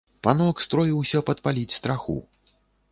[0.27, 2.19] Панок строіўся падпаліць страху.